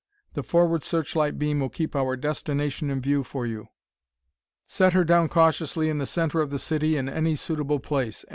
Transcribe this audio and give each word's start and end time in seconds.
The 0.33 0.41
forward 0.41 0.81
searchlight 0.81 1.37
beam 1.37 1.59
will 1.59 1.69
keep 1.69 1.95
our 1.95 2.15
destination 2.17 2.89
in 2.89 3.01
view 3.01 3.23
for 3.23 3.45
you. 3.45 3.67
Set 4.65 4.93
her 4.93 5.03
down 5.03 5.29
cautiously 5.29 5.89
in 5.91 5.99
the 5.99 6.07
center 6.07 6.41
of 6.41 6.49
the 6.49 6.57
city 6.57 6.97
in 6.97 7.07
any 7.07 7.35
suitable 7.35 7.79
place. 7.79 8.25